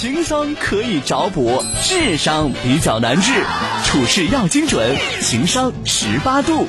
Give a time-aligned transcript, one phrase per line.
[0.00, 3.32] 情商可以找补，智商比较难治。
[3.84, 6.68] 处事要精准，情商十八度。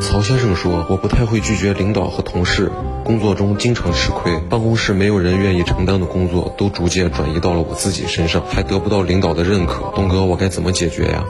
[0.00, 2.70] 曹先生说：“我不太会拒绝领导和同事，
[3.02, 9.92] 工作中经常吃亏，办公室没有人愿意承担的工作，都逐渐转移到了我自己身上，还得不到领导的认可。
[9.96, 11.24] 东哥，我该怎么解决呀？”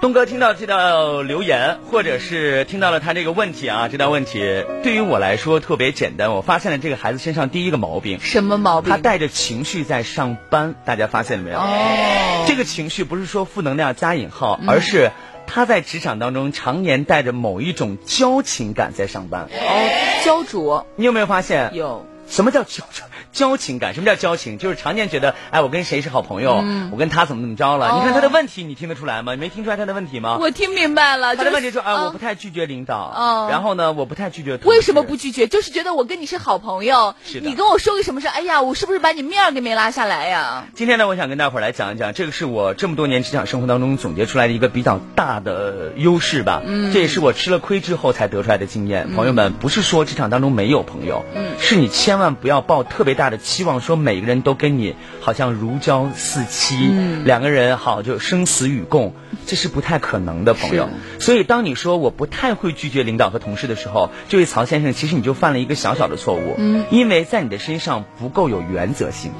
[0.00, 6.32] 东哥听到这道留言，或者是听到了他这个问题啊，这道问题对于我来说特别简单。
[6.32, 8.92] 我发现了这个孩子身上第一个毛病，什么毛病？
[8.92, 11.58] 他带着情绪在上班，大家发现了没有？
[11.58, 15.10] 哦，这个情绪不是说负能量加引号，而是
[15.48, 19.48] 他在职场当中常年带着某一种交情感在上班。
[19.50, 20.86] 哦，焦灼。
[20.94, 21.74] 你有没有发现？
[21.74, 22.06] 有。
[22.28, 22.84] 什么叫交
[23.32, 23.94] 交情感？
[23.94, 24.58] 什么叫交情？
[24.58, 27.96] 就是常年觉得，哎，我跟谁是好朋友，我跟他怎么怎么着了？
[27.96, 29.34] 你看他的问题，你听得出来吗？
[29.34, 30.38] 你没听出来他的问题吗？
[30.40, 31.36] 我听明白了。
[31.36, 34.56] 他的问题说哎，我不太拒绝领导，然后呢，我不太拒绝。
[34.64, 35.46] 为什么不拒绝？
[35.46, 38.28] 就是觉得我跟你是好朋友，你跟我说个什么事？
[38.28, 40.66] 哎呀，我是不是把你面儿给没拉下来呀？
[40.74, 46.62] 今天呢，我想跟大伙儿来讲一讲，这个是我这么多年职场生活当中总结出来的一个比较大的优势吧。
[46.64, 49.12] 嗯，这也是我吃了亏之后才得出来的经验。
[49.14, 52.78] 朋友们，不是说职场当中没有朋友，嗯，是你千万不要抱。
[52.88, 56.76] 特别大的期望，说每个人都跟你好像如胶似漆，
[57.24, 59.12] 两个人好就生死与共，
[59.44, 60.88] 这是不太可能的，朋友。
[61.18, 69.32] 所以当你说我不太会拒绝领导和同事的时候，这位曹先生，其实你就犯了一个小小的错误，嗯，因为在你的身上不够有原则性。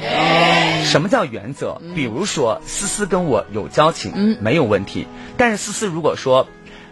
[0.84, 1.80] 什么叫原则？
[1.94, 5.06] 比如说思思跟我有交情，嗯，没有问题。
[5.36, 6.48] 但是思思如果说，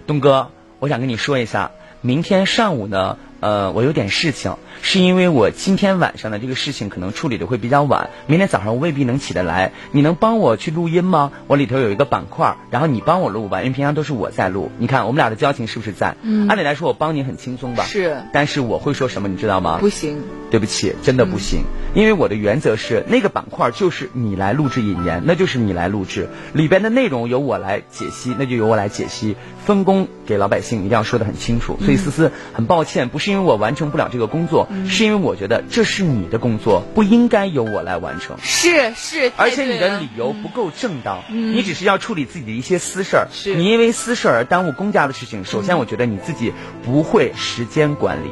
[0.07, 3.19] 东哥，我想跟你说一下，明天上午呢。
[3.41, 9.73] 呃，我有点事情，是因为我今天晚上的这个事情可能处理的会比较晚，明天早上我未必能起得来。
[9.93, 11.33] 你能帮我去录音吗？
[11.47, 14.71] 我里头有一个板块，然后你帮我录吧，因为平常都是我在录。
[14.79, 16.17] 你看我们俩的交情是不是在？
[16.23, 16.49] 嗯。
[16.49, 17.85] 按理来说我帮你很轻松吧？
[17.85, 18.17] 是。
[18.33, 19.77] 但是我会说什么，你知道吗？
[19.81, 20.23] 不行。
[20.51, 21.65] 对不起，真的不行，
[21.95, 29.37] 因为我的原则是那个板块就是你来录制引言，那就是你来录制里边的内容由我来解析，那就由我来解析，
[29.67, 31.77] 分工给老百姓一定要说的很清楚。
[31.83, 33.26] 所以思思很抱歉，不是。
[33.31, 38.37] 因为我完成不了这个工作，是因为我觉得这是你的工作，不应该由我来完成。
[38.43, 45.45] 是是，而且你的理由不够正当，你只是要处理自己的一些私事儿，你因为私事儿而耽误公家的事情。
[45.45, 46.53] 首先，我觉得你自己
[46.85, 48.31] 不会时间管理。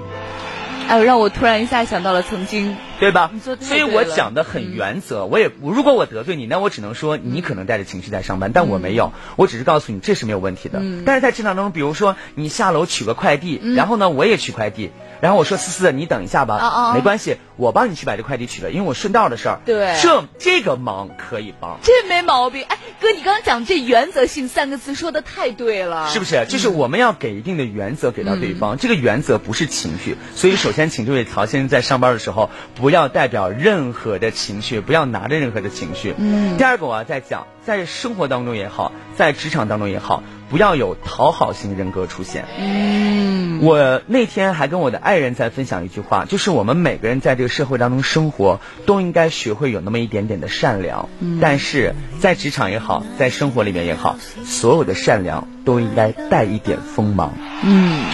[0.88, 2.76] 哎，让我突然一下想到了曾经。
[3.00, 3.30] 对吧？
[3.60, 5.26] 所以我讲的很原则。
[5.26, 9.12] 我也如果我得罪你，那我只能说你可能带着情绪在上班，但我没有。
[9.36, 10.80] 我只是告诉你这是没有问题的。
[11.04, 14.90] 但是在职场当中，比如说你下楼取个快递，然后呢我也取快递，
[15.20, 19.58] 然后我说思思，你等一下吧，没关系，我帮你去把这快递取了，因为我顺道的事儿。
[19.66, 22.64] 对，这这个忙可以帮，这没毛病。
[22.68, 26.44] 哎，哥，你刚刚讲这原则性三个字说的太对了，是不是？
[26.48, 30.16] 就是我们要给一定的原则给到对方，这个原则不是情绪。
[30.34, 33.44] 所以首先请这位曹先生在上班的时候不要代表。
[33.44, 36.14] 任何的情绪，不要拿着任何的情绪。
[36.16, 36.56] 嗯。
[36.56, 40.22] 第二个，我要再讲，在生活当中也好，在职场当中也好，
[40.54, 42.44] 不要有讨好型人格出现。
[42.56, 43.58] 嗯。
[43.60, 51.08] 我那天还跟我的爱人在分享一句话，就是我们每个人在这个社会当中生活，都应该学会有那么一点点的善良。
[51.18, 51.40] 嗯。
[51.42, 57.32] 但是在职场也好，在生活里面也好，所有的善良都应该带一点锋芒。
[57.64, 58.04] 嗯。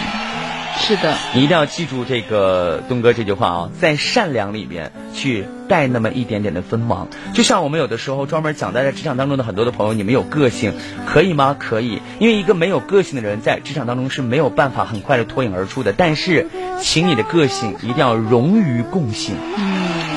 [0.77, 7.07] 是的，你一定要记住这个东哥这句话啊，在善良里边去带那么一点点的锋芒。
[7.33, 10.73] 就像我们有的时候专门讲在职场当中的很多的朋友，你们有个性，
[11.05, 11.55] 可以吗？
[11.57, 15.93] 可以，因为一个没有个性的人在职场当中是没有办法很快的脱颖而出的。
[15.93, 16.47] 但是，
[16.79, 19.35] 请你的个性一定要融于共性，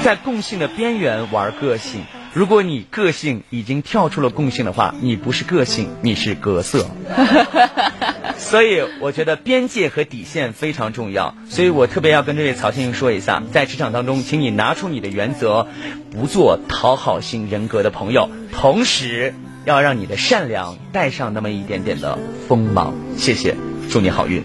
[0.02, 2.02] 在共性的边缘玩个性。
[2.32, 6.88] 如果你个性已经跳出了共性的话，你不是个性，你是格色。
[8.54, 11.34] 所以我觉得边界和底线非常重要。
[11.48, 15.66] 所以我特别要跟这位曹先生说一下，在职场当中，请你拿出你的原则，
[16.12, 22.16] 不做讨好型人格的朋友，同时要让你的善良带上那么一点点的
[22.46, 22.94] 锋芒。
[23.16, 23.56] 谢谢，
[23.90, 24.44] 祝你好运。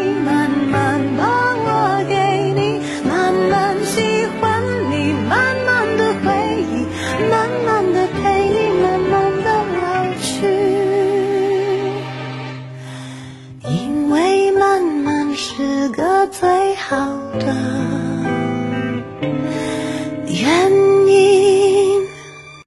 [13.71, 16.95] 因为慢慢是个最好
[17.39, 17.55] 的